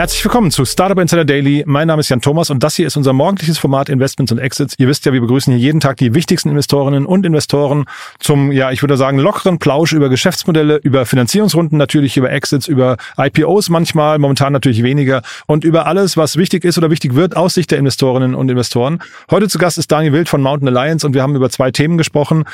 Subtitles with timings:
[0.00, 1.62] Herzlich willkommen zu Startup Insider Daily.
[1.66, 4.74] Mein Name ist Jan Thomas und das hier ist unser morgendliches Format Investments und Exits.
[4.78, 7.84] Ihr wisst ja, wir begrüßen hier jeden Tag die wichtigsten Investorinnen und Investoren
[8.18, 12.96] zum, ja, ich würde sagen, lockeren Plausch über Geschäftsmodelle, über Finanzierungsrunden, natürlich über Exits, über
[13.18, 17.52] IPOs manchmal, momentan natürlich weniger und über alles, was wichtig ist oder wichtig wird aus
[17.52, 19.00] Sicht der Investorinnen und Investoren.
[19.30, 21.98] Heute zu Gast ist Daniel Wild von Mountain Alliance und wir haben über zwei Themen
[21.98, 22.44] gesprochen,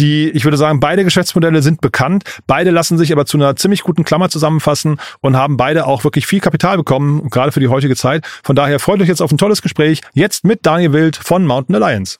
[0.00, 2.24] die, ich würde sagen, beide Geschäftsmodelle sind bekannt.
[2.48, 6.26] Beide lassen sich aber zu einer ziemlich guten Klammer zusammenfassen und haben beide auch wirklich
[6.26, 8.26] viel Kapital bekommen bekommen, gerade für die heutige Zeit.
[8.42, 10.00] Von daher freut euch jetzt auf ein tolles Gespräch.
[10.14, 12.18] Jetzt mit Daniel Wild von Mountain Alliance.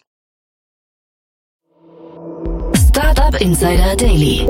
[2.89, 4.47] Startup Insider Daily.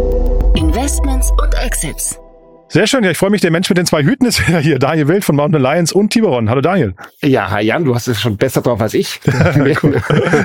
[0.55, 2.19] Investments und Exits.
[2.69, 3.41] Sehr schön, ja, ich freue mich.
[3.41, 4.81] Der Mensch mit den zwei Hüten ist wieder hier.
[4.81, 6.51] Daniel Wild von Mountain Alliance und Tiberon.
[6.51, 6.95] Hallo Daniel.
[7.23, 9.21] Ja, hi Jan, du hast es schon besser drauf als ich.
[9.57, 9.77] mehr,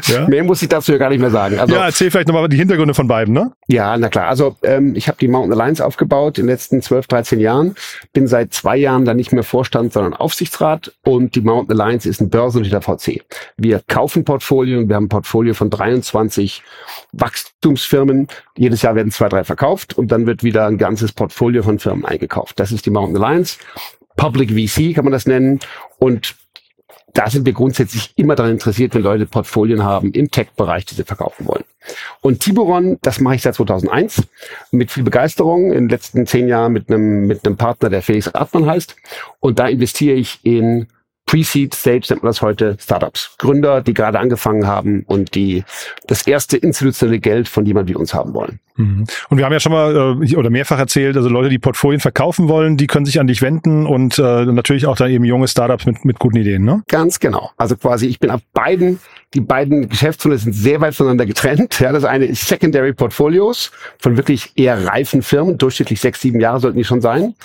[0.07, 0.27] ja.
[0.27, 1.59] mehr, muss ich dazu ja gar nicht mehr sagen.
[1.59, 3.51] Also, ja, erzähl vielleicht nochmal die Hintergründe von beiden, ne?
[3.67, 4.27] Ja, na klar.
[4.27, 7.75] Also ähm, ich habe die Mountain Alliance aufgebaut in den letzten 12, 13 Jahren.
[8.13, 10.93] Bin seit zwei Jahren da nicht mehr Vorstand, sondern Aufsichtsrat.
[11.03, 13.23] Und die Mountain Alliance ist ein börsennotierter VC.
[13.57, 14.87] Wir kaufen Portfolien.
[14.89, 16.61] Wir haben ein Portfolio von 23
[17.13, 18.27] Wachstumsfirmen.
[18.55, 22.05] Jedes Jahr werden zwei, drei verkauft und dann wird wieder ein ganzes Portfolio von Firmen
[22.11, 22.59] eingekauft.
[22.59, 23.57] Das ist die Mountain Alliance.
[24.15, 25.59] Public VC kann man das nennen.
[25.99, 26.35] Und
[27.13, 31.03] da sind wir grundsätzlich immer daran interessiert, wenn Leute Portfolien haben im Tech-Bereich, die sie
[31.03, 31.63] verkaufen wollen.
[32.21, 34.23] Und Tiburon, das mache ich seit 2001
[34.71, 35.71] mit viel Begeisterung.
[35.71, 38.95] In den letzten zehn Jahren mit einem, mit einem Partner, der Felix Artmann heißt.
[39.39, 40.87] Und da investiere ich in
[41.31, 43.35] Pre-Seed Stage nennt man das heute Startups.
[43.37, 45.63] Gründer, die gerade angefangen haben und die
[46.05, 48.59] das erste institutionelle Geld von jemand wie uns haben wollen.
[48.75, 49.05] Mhm.
[49.29, 52.49] Und wir haben ja schon mal äh, oder mehrfach erzählt, also Leute, die Portfolien verkaufen
[52.49, 55.85] wollen, die können sich an dich wenden und äh, natürlich auch dann eben junge Startups
[55.85, 56.83] mit, mit guten Ideen, ne?
[56.89, 57.51] Ganz genau.
[57.55, 58.99] Also quasi, ich bin auf beiden,
[59.33, 61.79] die beiden Geschäftsmodelle sind sehr weit voneinander getrennt.
[61.79, 66.59] Ja, das eine ist Secondary Portfolios von wirklich eher reifen Firmen, durchschnittlich sechs, sieben Jahre
[66.59, 67.35] sollten die schon sein.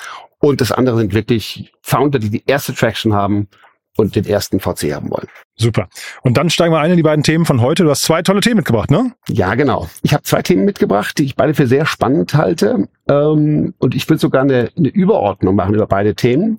[0.41, 3.47] Und das andere sind wirklich Founder, die die erste Traction haben
[3.97, 5.29] und den ersten VC haben wollen.
[5.57, 5.89] Super.
[6.23, 7.85] Und dann steigen wir ein in die beiden Themen von heute.
[7.85, 9.13] Du hast zwei tolle Themen mitgebracht, ne?
[9.29, 9.89] Ja, genau.
[10.03, 12.89] Ich habe zwei Themen mitgebracht, die ich beide für sehr spannend halte.
[13.09, 16.59] Ähm, und ich will sogar eine, eine Überordnung machen über beide Themen.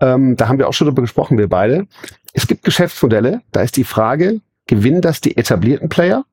[0.00, 1.86] Ähm, da haben wir auch schon darüber gesprochen, wir beide.
[2.32, 6.24] Es gibt Geschäftsmodelle, da ist die Frage, gewinnen das die etablierten Player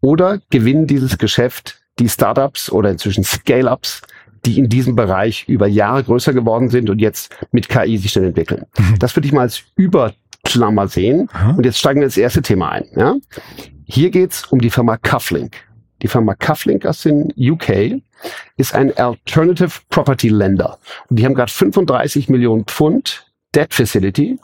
[0.00, 4.02] oder gewinnen dieses Geschäft die Startups oder inzwischen Scale-Ups,
[4.44, 8.24] die in diesem Bereich über Jahre größer geworden sind und jetzt mit KI sich dann
[8.24, 8.66] entwickeln.
[8.76, 8.98] Mhm.
[8.98, 11.28] Das würde ich mal als Überklammer sehen.
[11.56, 12.86] Und jetzt steigen wir ins erste Thema ein.
[12.96, 13.14] Ja?
[13.84, 15.56] Hier geht's um die Firma Cufflink.
[16.02, 18.02] Die Firma Cufflink aus den UK
[18.56, 20.78] ist ein Alternative Property Lender.
[21.08, 24.38] Und die haben gerade 35 Millionen Pfund Debt Facility,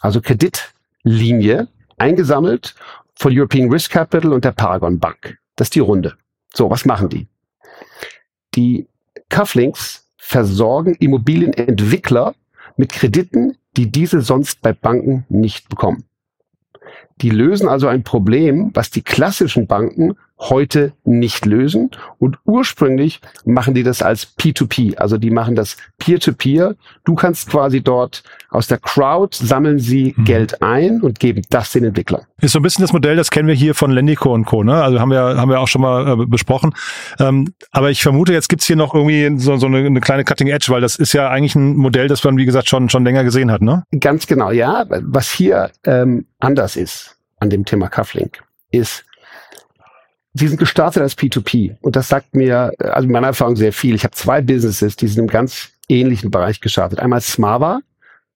[0.00, 1.68] also Kreditlinie,
[1.98, 2.74] eingesammelt
[3.14, 5.38] von European Risk Capital und der Paragon Bank.
[5.56, 6.16] Das ist die Runde.
[6.54, 7.28] So, was machen die?
[8.54, 8.86] Die
[9.28, 12.34] Cufflinks versorgen Immobilienentwickler
[12.76, 16.04] mit Krediten, die diese sonst bei Banken nicht bekommen.
[17.20, 21.90] Die lösen also ein Problem, was die klassischen Banken heute nicht lösen.
[22.18, 26.70] Und ursprünglich machen die das als P2P, also die machen das Peer-to-Peer.
[26.70, 26.76] -Peer.
[27.04, 30.24] Du kannst quasi dort aus der Crowd sammeln sie mhm.
[30.24, 32.22] Geld ein und geben das den Entwicklern.
[32.40, 34.62] Ist so ein bisschen das Modell, das kennen wir hier von Lendico und Co.
[34.62, 34.82] Ne?
[34.82, 36.74] Also haben wir haben wir auch schon mal äh, besprochen.
[37.18, 40.48] Ähm, aber ich vermute, jetzt gibt's hier noch irgendwie so, so eine, eine, kleine Cutting
[40.48, 43.24] Edge, weil das ist ja eigentlich ein Modell, das man wie gesagt schon schon länger
[43.24, 43.62] gesehen hat.
[43.62, 43.84] Ne?
[44.00, 44.84] Ganz genau, ja.
[44.88, 49.04] Was hier ähm, anders ist an dem Thema Cufflink ist
[50.38, 53.94] Sie sind gestartet als P2P und das sagt mir, also meiner Erfahrung sehr viel.
[53.94, 56.98] Ich habe zwei Businesses, die sind im ganz ähnlichen Bereich gestartet.
[56.98, 57.80] Einmal Smava,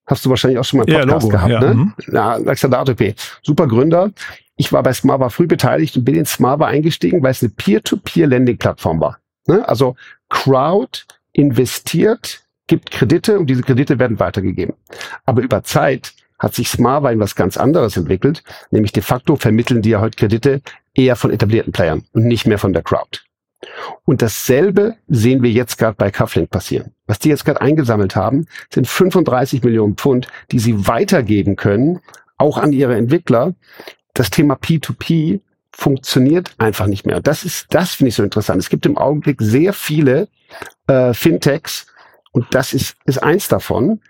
[0.06, 1.74] hast du wahrscheinlich auch schon mal einen Podcast ja, gehabt, ja, ne?
[1.74, 1.94] Mhm.
[2.12, 2.84] Ja, Alexander
[3.42, 4.12] super Gründer.
[4.56, 9.00] Ich war bei Smava früh beteiligt und bin in Smava eingestiegen, weil es eine Peer-to-Peer-Lending-Plattform
[9.00, 9.18] war.
[9.46, 9.66] Ne?
[9.68, 9.96] Also
[10.28, 11.00] Crowd
[11.32, 14.74] investiert, gibt Kredite und diese Kredite werden weitergegeben.
[15.26, 19.82] Aber über Zeit hat sich Smava in was ganz anderes entwickelt, nämlich de facto vermitteln
[19.82, 20.62] die ja heute Kredite
[20.94, 23.20] eher von etablierten Playern und nicht mehr von der Crowd.
[24.04, 26.94] Und dasselbe sehen wir jetzt gerade bei Cufflink passieren.
[27.06, 32.00] Was die jetzt gerade eingesammelt haben, sind 35 Millionen Pfund, die sie weitergeben können,
[32.38, 33.54] auch an ihre Entwickler.
[34.14, 35.40] Das Thema P2P
[35.72, 37.20] funktioniert einfach nicht mehr.
[37.20, 38.60] Das ist, das finde ich so interessant.
[38.60, 40.28] Es gibt im Augenblick sehr viele
[40.86, 41.86] äh, Fintechs
[42.32, 44.00] und das ist, ist eins davon,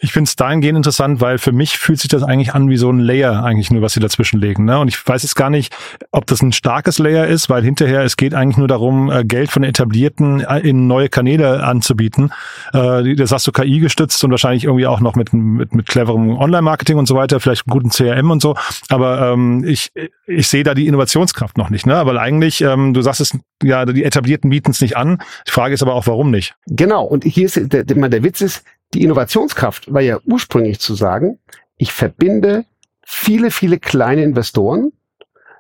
[0.01, 2.91] Ich finde es dahingehend interessant, weil für mich fühlt sich das eigentlich an wie so
[2.91, 4.65] ein Layer eigentlich nur, was sie dazwischen legen.
[4.65, 4.79] Ne?
[4.79, 5.75] Und ich weiß jetzt gar nicht,
[6.11, 9.51] ob das ein starkes Layer ist, weil hinterher es geht eigentlich nur darum, äh, Geld
[9.51, 12.33] von etablierten äh, in neue Kanäle anzubieten.
[12.73, 16.37] Äh, das hast du KI gestützt und wahrscheinlich irgendwie auch noch mit, mit, mit cleverem
[16.37, 18.57] Online-Marketing und so weiter, vielleicht guten CRM und so.
[18.89, 19.93] Aber ähm, ich,
[20.27, 21.87] ich sehe da die Innovationskraft noch nicht.
[21.87, 21.97] Ne?
[21.97, 25.19] Aber eigentlich, ähm, du sagst es, ja, die Etablierten bieten es nicht an.
[25.47, 26.55] Die Frage ist aber auch, warum nicht?
[26.67, 27.05] Genau.
[27.05, 31.39] Und hier ist der, der, der Witz ist, die Innovationskraft war ja ursprünglich zu sagen,
[31.77, 32.65] ich verbinde
[33.03, 34.93] viele, viele kleine Investoren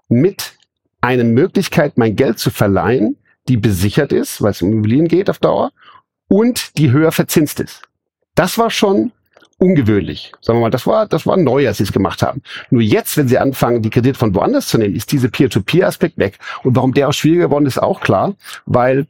[0.09, 0.55] mit
[1.01, 3.17] einer Möglichkeit, mein Geld zu verleihen,
[3.49, 5.73] die besichert ist, weil es um Immobilien geht auf Dauer,
[6.29, 7.83] und die höher verzinst ist.
[8.35, 9.13] Das war schon
[9.59, 10.33] ungewöhnlich.
[10.41, 12.43] Sagen wir mal, das war, das war neu, als sie es gemacht haben.
[12.71, 16.39] Nur jetzt, wenn sie anfangen, die Kredite von woanders zu nehmen, ist diese Peer-to-Peer-Aspekt weg.
[16.63, 18.35] Und warum der auch schwieriger geworden ist, auch klar,
[18.67, 19.07] weil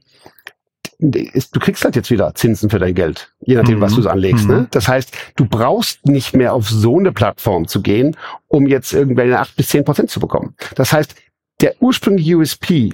[1.10, 3.82] du kriegst halt jetzt wieder Zinsen für dein Geld, je nachdem, mhm.
[3.82, 4.46] was du so anlegst.
[4.46, 4.54] Ne?
[4.54, 4.60] Mhm.
[4.62, 4.68] Ne?
[4.70, 8.16] Das heißt, du brauchst nicht mehr auf so eine Plattform zu gehen,
[8.48, 10.54] um jetzt irgendwelche acht bis zehn Prozent zu bekommen.
[10.74, 11.14] Das heißt,
[11.60, 12.92] der ursprüngliche USP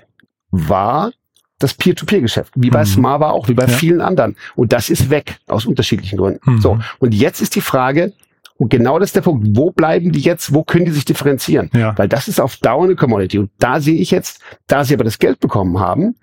[0.51, 1.13] war
[1.59, 2.87] das Peer-to-Peer-Geschäft, wie bei mhm.
[2.87, 3.69] Smava auch, wie bei ja.
[3.69, 4.37] vielen anderen.
[4.57, 6.55] Und das ist weg, aus unterschiedlichen Gründen.
[6.55, 6.61] Mhm.
[6.61, 8.13] So, und jetzt ist die Frage,
[8.57, 11.71] und genau das ist der Punkt, wo bleiben die jetzt, wo können die sich differenzieren?
[11.73, 11.97] Ja.
[11.97, 13.39] Weil das ist auf Dauer eine Commodity.
[13.39, 16.17] Und da sehe ich jetzt, da sie aber das Geld bekommen haben,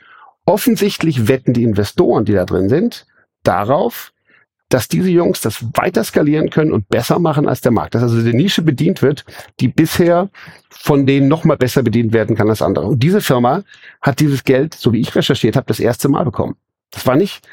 [0.48, 3.06] offensichtlich wetten die Investoren, die da drin sind,
[3.44, 4.14] darauf,
[4.70, 7.96] dass diese Jungs das weiter skalieren können und besser machen als der Markt.
[7.96, 9.24] Dass also die Nische bedient wird,
[9.60, 10.30] die bisher
[10.70, 12.88] von denen noch mal besser bedient werden kann als andere.
[12.88, 13.64] Und diese Firma
[14.02, 16.56] hat dieses Geld, so wie ich recherchiert habe, das erste Mal bekommen.
[16.92, 17.48] Das war nicht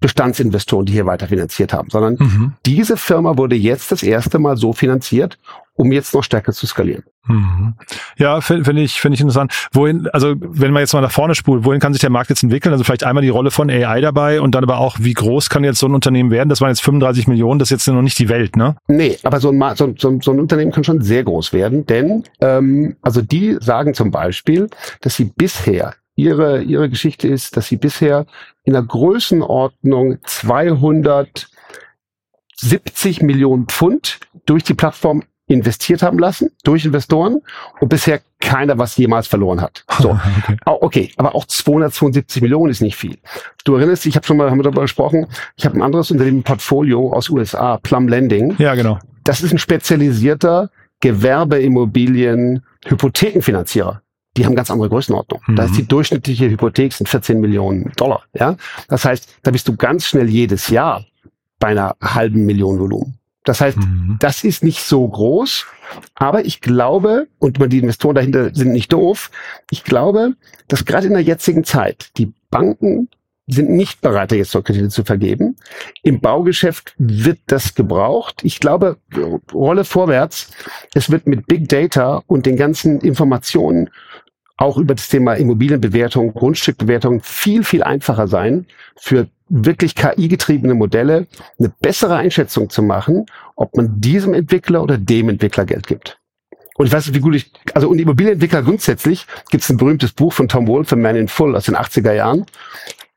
[0.00, 2.52] Bestandsinvestoren, die hier weiter finanziert haben, sondern mhm.
[2.64, 5.38] diese Firma wurde jetzt das erste Mal so finanziert,
[5.74, 7.04] um jetzt noch stärker zu skalieren.
[7.26, 7.74] Mhm.
[8.16, 9.68] Ja, finde find ich, finde ich interessant.
[9.72, 12.42] Wohin, also wenn man jetzt mal nach vorne spult, wohin kann sich der Markt jetzt
[12.42, 12.72] entwickeln?
[12.72, 15.64] Also vielleicht einmal die Rolle von AI dabei und dann aber auch, wie groß kann
[15.64, 16.48] jetzt so ein Unternehmen werden?
[16.48, 18.76] Das waren jetzt 35 Millionen, das ist jetzt noch nicht die Welt, ne?
[18.88, 22.24] Nee, aber so ein, so, so, so ein Unternehmen kann schon sehr groß werden, denn
[22.40, 24.68] ähm, also die sagen zum Beispiel,
[25.00, 28.26] dass sie bisher ihre, ihre Geschichte ist, dass sie bisher
[28.64, 37.40] in der Größenordnung 270 Millionen Pfund durch die Plattform investiert haben lassen durch Investoren
[37.80, 39.84] und bisher keiner was jemals verloren hat.
[40.00, 40.56] So, okay.
[40.64, 43.18] okay, aber auch 272 Millionen ist nicht viel.
[43.64, 45.26] Du erinnerst dich, ich habe schon mal haben wir darüber gesprochen.
[45.56, 48.54] Ich habe ein anderes Unternehmen Portfolio aus USA, Plum Lending.
[48.58, 48.98] Ja, genau.
[49.24, 50.70] Das ist ein spezialisierter
[51.00, 54.02] Gewerbeimmobilien Hypothekenfinanzierer
[54.38, 55.40] die haben ganz andere Größenordnung.
[55.46, 55.56] Mhm.
[55.56, 58.22] Da ist die durchschnittliche Hypothek sind 14 Millionen Dollar.
[58.34, 58.56] Ja,
[58.88, 61.04] das heißt, da bist du ganz schnell jedes Jahr
[61.58, 63.18] bei einer halben Million Volumen.
[63.44, 64.16] Das heißt, mhm.
[64.20, 65.66] das ist nicht so groß,
[66.14, 69.30] aber ich glaube, und die Investoren dahinter sind nicht doof,
[69.70, 70.34] ich glaube,
[70.68, 73.08] dass gerade in der jetzigen Zeit die Banken
[73.48, 75.56] sind nicht bereit, jetzt noch Kredite zu vergeben.
[76.02, 78.40] Im Baugeschäft wird das gebraucht.
[78.42, 78.98] Ich glaube,
[79.52, 80.50] Rolle vorwärts.
[80.94, 83.88] Es wird mit Big Data und den ganzen Informationen
[84.58, 88.66] auch über das Thema Immobilienbewertung, Grundstückbewertung viel, viel einfacher sein,
[88.96, 91.26] für wirklich KI-getriebene Modelle
[91.58, 96.18] eine bessere Einschätzung zu machen, ob man diesem Entwickler oder dem Entwickler Geld gibt.
[96.76, 100.12] Und ich weiß nicht, wie gut ich, also und Immobilienentwickler grundsätzlich gibt es ein berühmtes
[100.12, 102.44] Buch von Tom Wolfe, Man in Full aus den 80er Jahren.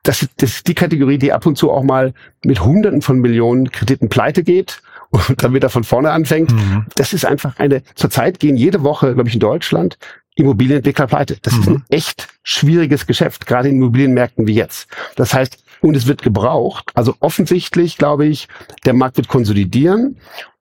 [0.03, 2.13] Das, das ist die Kategorie, die ab und zu auch mal
[2.43, 6.51] mit Hunderten von Millionen Krediten pleite geht und dann wieder von vorne anfängt.
[6.51, 6.85] Mhm.
[6.95, 9.97] Das ist einfach eine, zurzeit gehen jede Woche, glaube ich, in Deutschland
[10.35, 11.37] Immobilienentwickler pleite.
[11.41, 11.59] Das mhm.
[11.59, 11.83] ist ein mhm.
[11.89, 14.87] echt schwieriges Geschäft, gerade in Immobilienmärkten wie jetzt.
[15.15, 16.91] Das heißt, und es wird gebraucht.
[16.93, 18.47] Also offensichtlich, glaube ich,
[18.85, 20.17] der Markt wird konsolidieren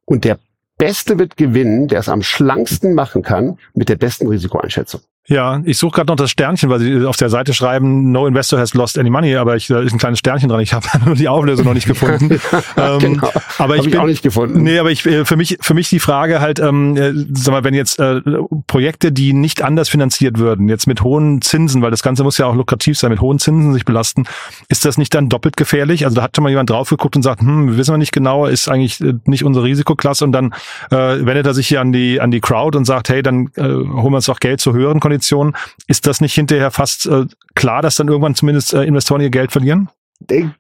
[0.07, 0.39] und der
[0.79, 5.03] Beste wird gewinnen, der es am schlanksten machen kann mit der besten Risikoeinschätzung.
[5.30, 8.58] Ja, ich suche gerade noch das Sternchen, weil sie auf der Seite schreiben, no investor
[8.58, 10.58] has lost any money, aber ich, da ist ein kleines Sternchen dran.
[10.58, 12.40] Ich habe nur die Auflösung noch nicht gefunden.
[12.76, 13.30] ähm, genau.
[13.58, 14.64] Aber ich, bin auch nicht gefunden.
[14.64, 17.62] Nee, aber ich äh, für mich für mich die Frage halt, ähm, äh, sag mal,
[17.62, 18.20] wenn jetzt äh,
[18.66, 22.46] Projekte, die nicht anders finanziert würden, jetzt mit hohen Zinsen, weil das Ganze muss ja
[22.46, 24.25] auch lukrativ sein, mit hohen Zinsen sich belasten,
[24.68, 26.06] ist das nicht dann doppelt gefährlich?
[26.06, 28.46] Also da hat schon mal jemand drauf geguckt und sagt, hm, wissen wir nicht genau,
[28.46, 30.54] ist eigentlich äh, nicht unsere Risikoklasse und dann
[30.90, 33.62] äh, wendet er sich hier an die an die Crowd und sagt, hey, dann äh,
[33.62, 35.55] holen wir uns doch Geld zu höheren Konditionen Konditionen.
[35.87, 39.53] Ist das nicht hinterher fast äh, klar, dass dann irgendwann zumindest äh, Investoren ihr Geld
[39.53, 39.89] verlieren?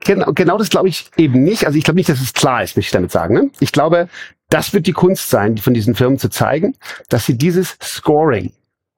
[0.04, 1.66] Genau, genau das glaube ich eben nicht.
[1.66, 3.34] Also ich glaube nicht, dass es klar ist, möchte ich damit sagen.
[3.34, 3.50] Ne?
[3.60, 4.08] Ich glaube,
[4.48, 6.76] das wird die Kunst sein, von diesen Firmen zu zeigen,
[7.08, 8.52] dass sie dieses Scoring,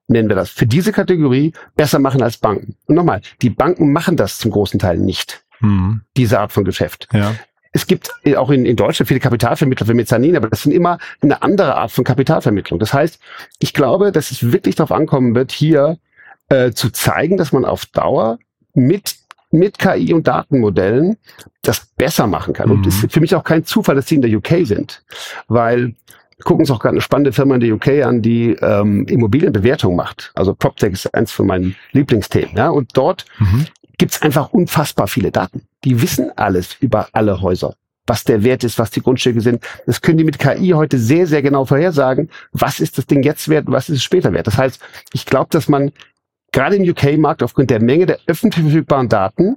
[0.07, 2.75] nennen wir das, für diese Kategorie besser machen als Banken.
[2.85, 5.43] Und nochmal, die Banken machen das zum großen Teil nicht.
[5.59, 6.01] Mhm.
[6.15, 7.07] Diese Art von Geschäft.
[7.11, 7.35] Ja.
[7.73, 11.41] Es gibt auch in, in Deutschland viele Kapitalvermittler für Mezzanin, aber das sind immer eine
[11.41, 12.79] andere Art von Kapitalvermittlung.
[12.79, 13.19] Das heißt,
[13.59, 15.97] ich glaube, dass es wirklich darauf ankommen wird, hier
[16.49, 18.37] äh, zu zeigen, dass man auf Dauer
[18.73, 19.15] mit
[19.53, 21.17] mit KI und Datenmodellen
[21.61, 22.69] das besser machen kann.
[22.69, 22.75] Mhm.
[22.75, 25.03] Und es ist für mich auch kein Zufall, dass sie in der UK sind,
[25.47, 25.93] weil
[26.43, 30.31] gucken uns auch gerade eine spannende Firma in der UK an, die ähm, Immobilienbewertung macht.
[30.35, 32.57] Also PropTech ist eins von meinen Lieblingsthemen.
[32.57, 32.69] Ja?
[32.69, 33.67] Und dort mhm.
[34.03, 35.61] Gibt's einfach unfassbar viele Daten.
[35.85, 39.63] Die wissen alles über alle Häuser was der Wert ist, was die Grundstücke sind.
[39.85, 42.29] Das können die mit KI heute sehr, sehr genau vorhersagen.
[42.51, 44.45] Was ist das Ding jetzt wert, was ist es später wert?
[44.45, 44.81] Das heißt,
[45.13, 45.93] ich glaube, dass man
[46.51, 49.55] gerade im UK-Markt aufgrund der Menge der öffentlich verfügbaren Daten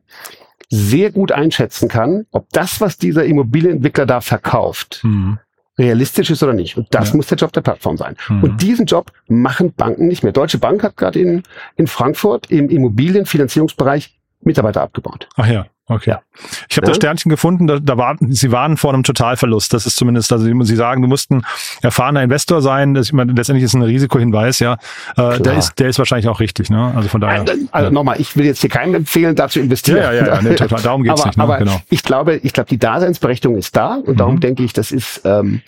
[0.71, 5.41] sehr gut einschätzen kann, ob das, was dieser Immobilienentwickler da verkauft, mhm.
[5.77, 6.77] realistisch ist oder nicht.
[6.77, 7.17] Und das ja.
[7.17, 8.15] muss der Job der Plattform sein.
[8.29, 8.45] Mhm.
[8.45, 10.33] Und diesen Job machen Banken nicht mehr.
[10.33, 11.43] Deutsche Bank hat gerade in,
[11.75, 15.29] in Frankfurt im Immobilienfinanzierungsbereich Mitarbeiter abgebaut.
[15.37, 15.67] Ach ja.
[15.89, 16.11] Okay.
[16.11, 16.23] Ja.
[16.69, 16.91] Ich habe ja.
[16.91, 19.73] das Sternchen gefunden, da, da waren, sie waren vor einem Totalverlust.
[19.73, 21.47] Das ist zumindest, also sie sagen, du musst ein
[21.81, 22.95] erfahrener Investor sein.
[22.95, 24.79] Das, ich meine, letztendlich ist ein Risikohinweis, ja.
[25.17, 26.93] Äh, der ist, der ist wahrscheinlich auch richtig, ne?
[26.97, 27.43] Also von daher.
[27.43, 27.91] Also, also ja.
[27.93, 29.99] nochmal, ich will jetzt hier keinem empfehlen, da zu investieren.
[29.99, 30.83] Ja, ja, ja, nee, total.
[30.83, 31.39] Darum geht's aber, nicht.
[31.39, 31.45] Ne?
[31.45, 31.81] Aber genau.
[31.89, 34.17] ich glaube, ich glaube, die Daseinsberechtigung ist da und mhm.
[34.17, 35.63] darum denke ich, das ist, ähm,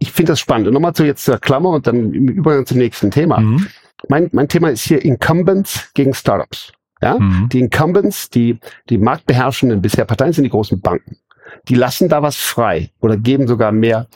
[0.00, 0.66] ich finde das spannend.
[0.66, 3.38] Und nochmal zu jetzt zur Klammer und dann im Übergang zum nächsten Thema.
[3.38, 3.68] Mhm.
[4.08, 6.72] Mein, mein Thema ist hier Incumbents gegen Startups.
[7.02, 7.18] Ja?
[7.18, 7.48] Mhm.
[7.50, 11.16] Die Incumbents, die, die marktbeherrschenden bisher Parteien sind die großen Banken.
[11.68, 14.06] Die lassen da was frei oder geben sogar mehr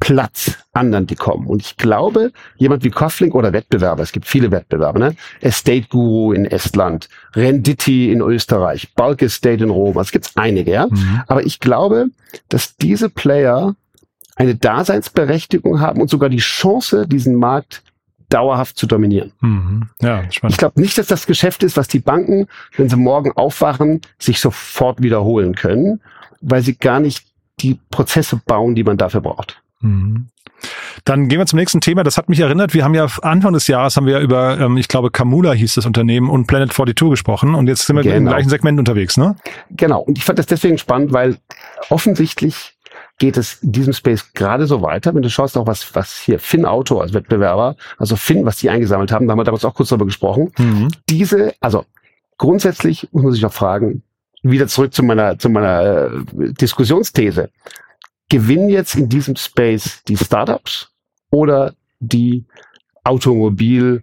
[0.00, 1.46] Platz anderen, die kommen.
[1.46, 5.14] Und ich glaube, jemand wie Koflink oder Wettbewerber, es gibt viele Wettbewerber, ne?
[5.42, 10.86] Estate Guru in Estland, Renditi in Österreich, Bulk Estate in Rom, es gibt einige, ja.
[10.86, 11.22] Mhm.
[11.26, 12.06] Aber ich glaube,
[12.48, 13.76] dass diese Player
[14.36, 17.82] eine Daseinsberechtigung haben und sogar die Chance, diesen Markt
[18.30, 19.32] dauerhaft zu dominieren.
[19.40, 19.88] Mhm.
[20.00, 20.54] Ja, spannend.
[20.54, 22.46] Ich glaube nicht, dass das Geschäft ist, was die Banken,
[22.76, 26.00] wenn sie morgen aufwachen, sich sofort wiederholen können,
[26.40, 27.26] weil sie gar nicht
[27.60, 29.60] die Prozesse bauen, die man dafür braucht.
[29.80, 30.28] Mhm.
[31.04, 32.02] Dann gehen wir zum nächsten Thema.
[32.02, 32.74] Das hat mich erinnert.
[32.74, 35.86] Wir haben ja Anfang des Jahres haben wir über, ähm, ich glaube, Kamula hieß das
[35.86, 37.54] Unternehmen und Planet 42 gesprochen.
[37.54, 38.16] Und jetzt sind wir genau.
[38.16, 39.36] im gleichen Segment unterwegs, ne?
[39.70, 40.00] Genau.
[40.00, 41.38] Und ich fand das deswegen spannend, weil
[41.88, 42.74] offensichtlich
[43.20, 45.14] geht es in diesem Space gerade so weiter.
[45.14, 48.70] Wenn du schaust auch, was, was hier Finn Auto als Wettbewerber, also Finn, was die
[48.70, 50.50] eingesammelt haben, da haben wir damals auch kurz darüber gesprochen.
[50.58, 50.88] Mhm.
[51.08, 51.84] Diese, also
[52.38, 54.02] grundsätzlich muss man sich auch fragen,
[54.42, 57.50] wieder zurück zu meiner, zu meiner äh, Diskussionsthese.
[58.30, 60.88] Gewinnen jetzt in diesem Space die Startups
[61.30, 62.46] oder die
[63.04, 64.02] Automobil,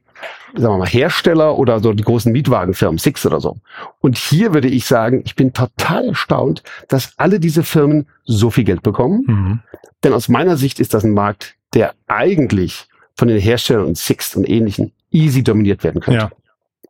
[0.53, 3.57] sagen wir mal, Hersteller oder so die großen Mietwagenfirmen, Six oder so.
[3.99, 8.63] Und hier würde ich sagen, ich bin total erstaunt, dass alle diese Firmen so viel
[8.63, 9.23] Geld bekommen.
[9.27, 9.59] Mhm.
[10.03, 14.35] Denn aus meiner Sicht ist das ein Markt, der eigentlich von den Herstellern und Six
[14.35, 16.29] und ähnlichen easy dominiert werden könnte.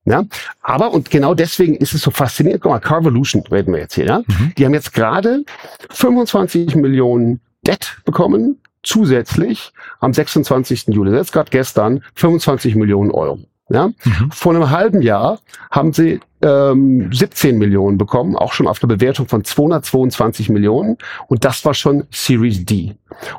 [0.05, 0.19] Ja.
[0.19, 0.25] ja.
[0.61, 2.61] Aber, und genau deswegen ist es so faszinierend.
[2.61, 4.19] Guck mal, Carvolution reden wir jetzt hier, ja.
[4.19, 4.53] Mhm.
[4.57, 5.43] Die haben jetzt gerade
[5.89, 10.87] 25 Millionen Debt bekommen zusätzlich am 26.
[10.87, 13.39] Juli, jetzt gerade gestern, 25 Millionen Euro.
[13.69, 13.87] Ja?
[13.87, 14.31] Mhm.
[14.31, 15.39] Vor einem halben Jahr
[15.69, 20.97] haben sie ähm, 17 Millionen bekommen, auch schon auf eine Bewertung von 222 Millionen.
[21.27, 22.95] Und das war schon Series D.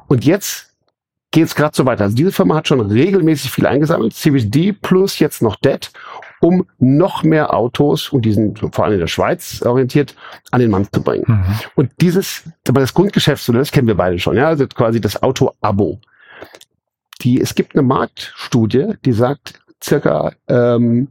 [0.06, 0.74] Und jetzt
[1.30, 2.04] geht es gerade so weiter.
[2.04, 5.92] Also diese Firma hat schon regelmäßig viel eingesammelt, Series D plus jetzt noch Debt,
[6.40, 10.14] um noch mehr Autos, und die sind vor allem in der Schweiz orientiert,
[10.50, 11.24] an den Mann zu bringen.
[11.26, 11.44] Mhm.
[11.74, 16.00] Und dieses, aber das Grundgeschäftsmodell, das kennen wir beide schon, ja, also quasi das Auto-Abo.
[17.22, 21.08] Die, es gibt eine Marktstudie, die sagt, circa ähm,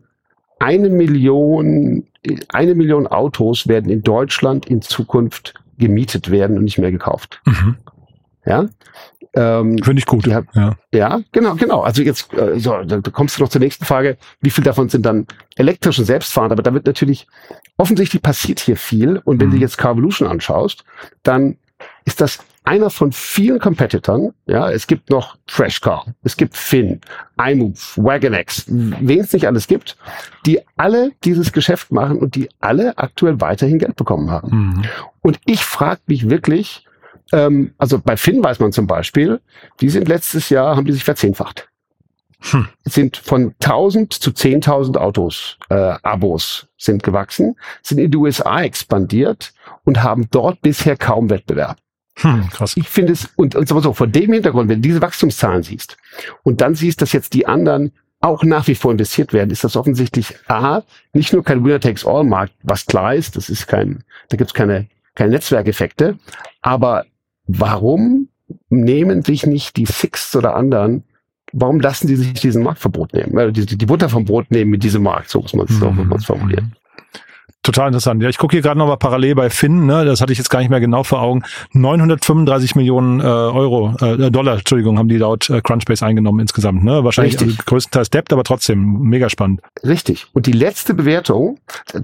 [0.60, 2.08] eine Million,
[2.50, 7.42] eine Million Autos werden in Deutschland in Zukunft gemietet werden und nicht mehr gekauft.
[7.46, 7.76] Mhm.
[8.46, 8.68] Ja,
[9.34, 10.26] ähm, Finde ich gut.
[10.26, 10.44] ja.
[10.94, 11.82] ja, genau, genau.
[11.82, 14.18] Also jetzt, äh, so, da, kommst du noch zur nächsten Frage.
[14.42, 16.52] Wie viel davon sind dann elektrisch und selbstfahrend?
[16.52, 17.28] Aber da wird natürlich,
[17.78, 19.22] offensichtlich passiert hier viel.
[19.24, 19.54] Und wenn mhm.
[19.54, 20.84] du jetzt Carvolution anschaust,
[21.24, 21.58] dann
[22.06, 24.34] ist das einer von vielen Competitoren.
[24.46, 27.00] Ja, es gibt noch Trashcar, es gibt Finn,
[27.38, 29.98] iMove, WagonX, wen es nicht alles gibt,
[30.46, 34.50] die alle dieses Geschäft machen und die alle aktuell weiterhin Geld bekommen haben.
[34.52, 34.86] Mhm.
[35.22, 36.87] Und ich frage mich wirklich,
[37.32, 39.42] ähm, also bei Finn weiß man zum Beispiel,
[39.82, 41.68] die sind letztes Jahr, haben die sich verzehnfacht.
[42.40, 42.68] Hm.
[42.86, 49.54] Sind von 1000 zu 10.000 Autos, äh, Abos sind gewachsen, sind in die USA expandiert
[49.86, 51.78] und haben dort bisher kaum Wettbewerb.
[52.20, 52.74] Hm, krass.
[52.76, 55.98] Ich finde es, und, und so, vor dem Hintergrund, wenn du diese Wachstumszahlen siehst
[56.44, 59.76] und dann siehst, dass jetzt die anderen auch nach wie vor investiert werden, ist das
[59.76, 60.82] offensichtlich A,
[61.14, 66.18] nicht nur kein Winner-Takes-All-Markt, was klar ist, das ist kein, da gibt's keine, keine Netzwerkeffekte,
[66.62, 67.06] aber
[67.48, 68.30] warum
[68.70, 71.04] nehmen sich nicht die Six oder anderen,
[71.54, 73.54] warum lassen die sich diesen Marktverbot nehmen?
[73.54, 76.20] Die, die Butter vom Brot nehmen mit diesem Markt, so muss man es mhm.
[76.20, 76.76] formulieren.
[77.68, 78.24] Total interessant.
[78.24, 80.48] Ja, ich gucke hier gerade noch mal parallel bei Finn, ne, das hatte ich jetzt
[80.50, 81.44] gar nicht mehr genau vor Augen.
[81.74, 86.86] 935 Millionen äh, Euro, äh, Dollar, Entschuldigung, haben die laut äh, Crunchbase eingenommen insgesamt.
[86.86, 87.04] Ne?
[87.04, 89.60] Wahrscheinlich also größtenteils Debt, aber trotzdem mega spannend.
[89.84, 90.28] Richtig.
[90.32, 91.60] Und die letzte Bewertung,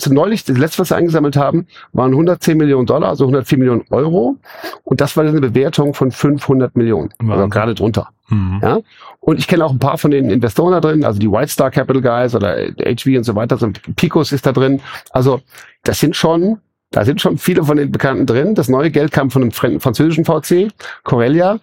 [0.10, 4.36] neulich, das letzte, was sie eingesammelt haben, waren 110 Millionen Dollar, also 104 Millionen Euro.
[4.84, 8.10] Und das war eine Bewertung von 500 Millionen, also gerade drunter.
[8.34, 8.60] Mhm.
[8.62, 8.80] Ja?
[9.20, 11.72] Und ich kenne auch ein paar von den Investoren da drin, also die White Star
[11.72, 14.82] Capital Guys oder HV und so weiter, so Picos ist da drin.
[15.12, 15.42] Also
[15.84, 16.60] das sind schon,
[16.92, 18.56] da sind schon viele von den Bekannten drin.
[18.56, 20.72] Das neue Geld kam von einem französischen VC,
[21.04, 21.60] Corellia.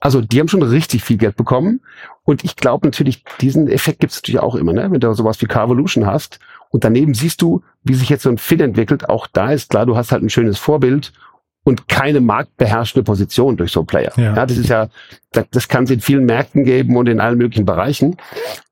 [0.00, 1.80] Also die haben schon richtig viel Geld bekommen.
[2.24, 4.90] Und ich glaube natürlich, diesen Effekt gibt es natürlich auch immer, ne?
[4.90, 6.38] wenn du sowas wie Carvolution hast.
[6.70, 9.08] Und daneben siehst du, wie sich jetzt so ein Fit entwickelt.
[9.08, 11.12] Auch da ist klar, du hast halt ein schönes Vorbild
[11.64, 14.12] und keine marktbeherrschende Position durch so Player.
[14.16, 14.34] Ja.
[14.34, 14.88] ja das ist ja,
[15.32, 18.16] das, kann es in vielen Märkten geben und in allen möglichen Bereichen.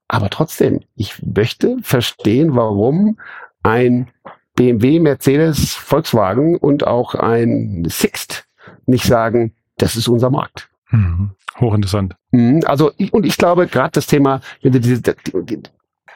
[0.08, 3.18] Aber trotzdem, ich möchte verstehen, warum
[3.62, 4.08] ein
[4.54, 8.44] BMW, Mercedes, Volkswagen und auch ein Sixt
[8.86, 10.68] nicht sagen, das ist unser Markt.
[10.90, 11.30] Mhm.
[11.58, 12.14] Hochinteressant.
[12.64, 15.02] Also, und ich glaube, gerade das Thema, wenn du diese,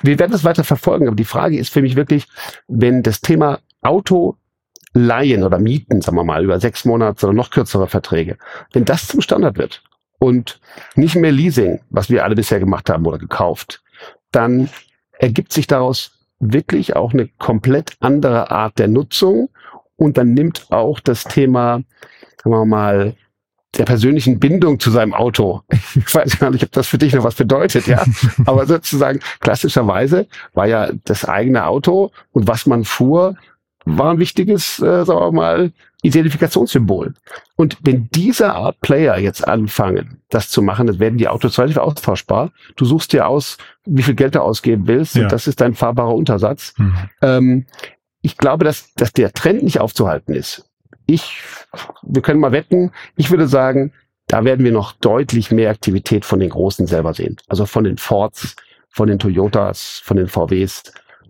[0.02, 2.26] wir werden das weiter verfolgen, aber die Frage ist für mich wirklich,
[2.68, 4.36] wenn das Thema Auto
[4.96, 8.38] Leihen oder Mieten, sagen wir mal, über sechs Monate oder noch kürzere Verträge,
[8.72, 9.82] wenn das zum Standard wird
[10.18, 10.60] und
[10.94, 13.82] nicht mehr Leasing, was wir alle bisher gemacht haben oder gekauft,
[14.32, 14.68] dann
[15.18, 19.48] ergibt sich daraus wirklich auch eine komplett andere Art der Nutzung
[19.96, 21.82] und dann nimmt auch das Thema,
[22.42, 23.14] sagen wir mal,
[23.76, 25.62] der persönlichen Bindung zu seinem Auto.
[25.94, 28.04] Ich weiß gar nicht, ob das für dich noch was bedeutet, ja.
[28.46, 33.36] Aber sozusagen klassischerweise war ja das eigene Auto und was man fuhr,
[33.86, 37.14] war ein wichtiges, äh, sagen wir mal, Identifikationssymbol.
[37.54, 41.78] Und wenn diese Art Player jetzt anfangen, das zu machen, dann werden die Autos relativ
[41.78, 42.52] austauschbar.
[42.74, 45.22] Du suchst dir aus, wie viel Geld du ausgeben willst, ja.
[45.22, 46.74] und das ist dein fahrbarer Untersatz.
[46.76, 46.96] Mhm.
[47.22, 47.66] Ähm,
[48.22, 50.68] ich glaube, dass, dass der Trend nicht aufzuhalten ist.
[51.06, 51.40] Ich,
[52.02, 53.92] wir können mal wetten, ich würde sagen,
[54.26, 57.36] da werden wir noch deutlich mehr Aktivität von den Großen selber sehen.
[57.46, 58.56] Also von den Fords,
[58.88, 60.82] von den Toyotas, von den VWs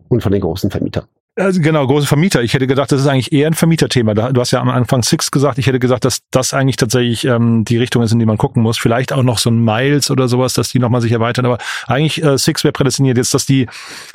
[0.08, 1.06] und von den großen Vermietern.
[1.38, 2.42] Also genau, große Vermieter.
[2.42, 4.14] Ich hätte gedacht, das ist eigentlich eher ein Vermieterthema.
[4.14, 5.58] Du hast ja am Anfang Six gesagt.
[5.58, 8.62] Ich hätte gesagt, dass das eigentlich tatsächlich ähm, die Richtung ist, in die man gucken
[8.62, 8.78] muss.
[8.78, 11.44] Vielleicht auch noch so ein Miles oder sowas, dass die nochmal sich erweitern.
[11.44, 13.18] Aber eigentlich äh, Six wäre prädestiniert.
[13.18, 13.68] Jetzt, dass die,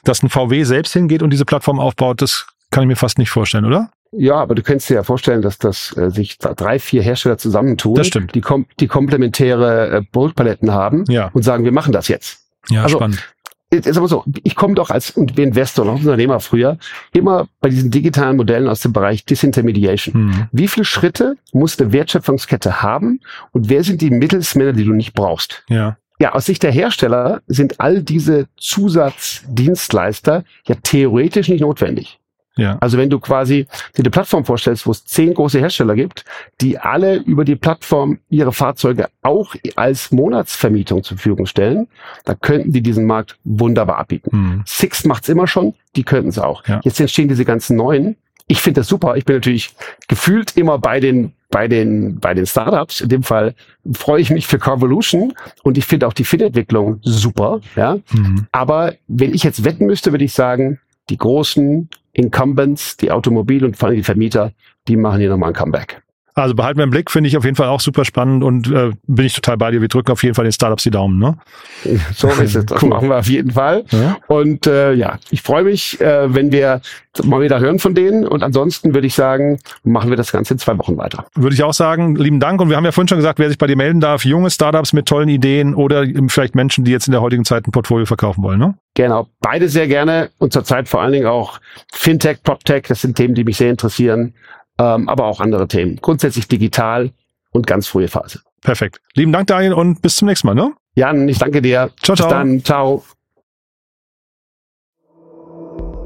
[0.03, 3.29] dass ein VW selbst hingeht und diese Plattform aufbaut, das kann ich mir fast nicht
[3.29, 3.91] vorstellen, oder?
[4.13, 7.95] Ja, aber du könntest dir ja vorstellen, dass das äh, sich drei, vier Hersteller zusammentun,
[7.95, 8.33] das stimmt.
[8.33, 11.29] die, kom die komplementäre äh, Produktpaletten haben ja.
[11.33, 12.39] und sagen, wir machen das jetzt.
[12.69, 13.23] Ja, also, spannend
[13.71, 16.77] jetzt aber so, ich komme doch als Investor und Unternehmer früher
[17.13, 20.13] immer bei diesen digitalen Modellen aus dem Bereich Disintermediation.
[20.13, 20.47] Hm.
[20.51, 25.13] Wie viele Schritte muss eine Wertschöpfungskette haben und wer sind die Mittelsmänner, die du nicht
[25.13, 25.63] brauchst?
[25.69, 25.97] Ja.
[26.19, 32.20] Ja, aus Sicht der Hersteller sind all diese Zusatzdienstleister ja theoretisch nicht notwendig.
[32.61, 32.77] Ja.
[32.79, 33.65] Also wenn du quasi
[33.97, 36.25] dir eine Plattform vorstellst, wo es zehn große Hersteller gibt,
[36.61, 41.87] die alle über die Plattform ihre Fahrzeuge auch als Monatsvermietung zur Verfügung stellen,
[42.25, 44.29] da könnten die diesen Markt wunderbar abbieten.
[44.31, 44.63] Mhm.
[44.65, 46.65] Six macht's immer schon, die könnten es auch.
[46.67, 46.81] Ja.
[46.83, 48.15] Jetzt entstehen diese ganzen neuen.
[48.47, 49.15] Ich finde das super.
[49.15, 49.73] Ich bin natürlich
[50.07, 53.01] gefühlt immer bei den bei den bei den Startups.
[53.01, 53.53] In dem Fall
[53.93, 57.61] freue ich mich für Carvolution und ich finde auch die Fit-Entwicklung super.
[57.75, 58.47] Ja, mhm.
[58.51, 63.77] aber wenn ich jetzt wetten müsste, würde ich sagen, die großen Incumbents, die Automobil- und
[63.77, 64.53] vor allem die Vermieter,
[64.87, 66.01] die machen hier nochmal ein Comeback.
[66.33, 68.91] Also behalten wir im Blick, finde ich auf jeden Fall auch super spannend und äh,
[69.07, 69.81] bin ich total bei dir.
[69.81, 71.37] Wir drücken auf jeden Fall den Startups die Daumen, ne?
[72.15, 72.65] So ist es.
[72.65, 72.89] Das cool.
[72.89, 73.83] machen wir auf jeden Fall.
[73.91, 74.17] Ja.
[74.27, 76.81] Und äh, ja, ich freue mich, äh, wenn wir
[77.23, 78.25] mal wieder hören von denen.
[78.25, 81.25] Und ansonsten würde ich sagen, machen wir das Ganze in zwei Wochen weiter.
[81.35, 82.61] Würde ich auch sagen, lieben Dank.
[82.61, 84.93] Und wir haben ja vorhin schon gesagt, wer sich bei dir melden darf, junge Startups
[84.93, 88.43] mit tollen Ideen oder vielleicht Menschen, die jetzt in der heutigen Zeit ein Portfolio verkaufen
[88.43, 88.75] wollen, ne?
[88.93, 91.59] Genau, beide sehr gerne und zurzeit vor allen Dingen auch
[91.93, 94.33] Fintech, PropTech, das sind Themen, die mich sehr interessieren
[94.81, 95.97] ähm, aber auch andere Themen.
[96.01, 97.11] Grundsätzlich digital
[97.51, 98.41] und ganz frühe Phase.
[98.61, 98.99] Perfekt.
[99.13, 100.55] Lieben Dank, Daniel, und bis zum nächsten Mal.
[100.55, 100.73] Ne?
[100.95, 101.91] Jan, ich danke dir.
[102.01, 102.27] Ciao, ciao.
[102.27, 102.63] Bis dann.
[102.63, 103.03] Ciao.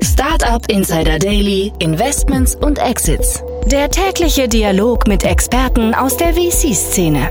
[0.02, 3.44] Startup Insider Daily, Investments und Exits.
[3.66, 7.30] Der tägliche Dialog mit Experten aus der VC-Szene.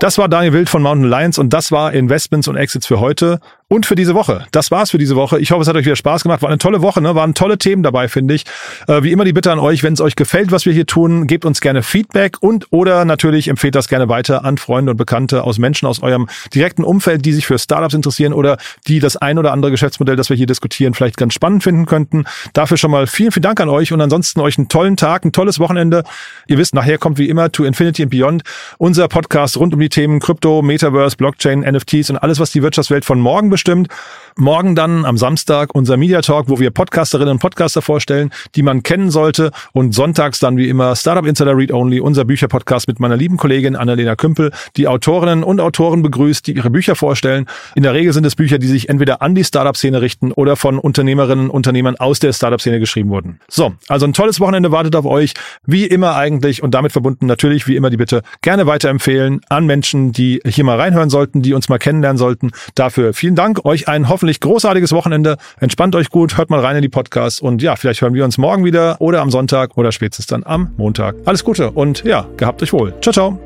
[0.00, 3.40] Das war Daniel Wild von Mountain Lions und das war Investments und Exits für heute
[3.68, 4.46] und für diese Woche.
[4.50, 5.38] Das war's für diese Woche.
[5.38, 6.40] Ich hoffe, es hat euch wieder Spaß gemacht.
[6.40, 7.14] War eine tolle Woche, ne?
[7.14, 8.44] Waren tolle Themen dabei, finde ich.
[8.86, 11.26] Äh, wie immer die Bitte an euch, wenn es euch gefällt, was wir hier tun,
[11.26, 15.44] gebt uns gerne Feedback und oder natürlich empfehlt das gerne weiter an Freunde und Bekannte
[15.44, 19.38] aus Menschen aus eurem direkten Umfeld, die sich für Startups interessieren oder die das ein
[19.38, 22.24] oder andere Geschäftsmodell, das wir hier diskutieren, vielleicht ganz spannend finden könnten.
[22.54, 25.32] Dafür schon mal vielen, vielen Dank an euch und ansonsten euch einen tollen Tag, ein
[25.32, 26.04] tolles Wochenende.
[26.46, 28.42] Ihr wisst, nachher kommt wie immer To Infinity and Beyond,
[28.78, 33.04] unser Podcast rund um die Themen Krypto, Metaverse, Blockchain, NFTs und alles, was die Wirtschaftswelt
[33.04, 33.88] von morgen bestimmt.
[34.40, 38.84] Morgen dann am Samstag unser Media Talk, wo wir Podcasterinnen und Podcaster vorstellen, die man
[38.84, 39.50] kennen sollte.
[39.72, 43.74] Und sonntags dann wie immer Startup Insider Read Only, unser Bücherpodcast mit meiner lieben Kollegin
[43.74, 47.46] Annalena Kümpel, die Autorinnen und Autoren begrüßt, die ihre Bücher vorstellen.
[47.74, 50.78] In der Regel sind es Bücher, die sich entweder an die Startup-Szene richten oder von
[50.78, 53.40] Unternehmerinnen und Unternehmern aus der Startup-Szene geschrieben wurden.
[53.48, 55.34] So, also ein tolles Wochenende wartet auf euch.
[55.66, 60.12] Wie immer eigentlich und damit verbunden natürlich wie immer die Bitte gerne weiterempfehlen an Menschen,
[60.12, 62.52] die hier mal reinhören sollten, die uns mal kennenlernen sollten.
[62.76, 63.47] Dafür vielen Dank.
[63.64, 65.36] Euch einen hoffentlich hoffentlich großartiges Wochenende.
[65.60, 68.36] Entspannt euch gut, hört mal rein in die Podcasts und ja, vielleicht hören wir uns
[68.36, 71.14] morgen wieder oder am Sonntag oder spätestens dann am Montag.
[71.24, 72.94] Alles Gute und ja, gehabt euch wohl.
[73.00, 73.38] Ciao, ciao.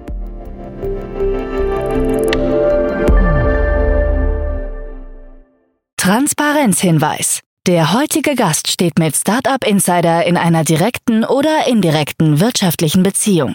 [5.97, 7.41] Transparenzhinweis.
[7.69, 13.55] Der heutige Gast steht mit Startup Insider in einer direkten oder indirekten wirtschaftlichen Beziehung.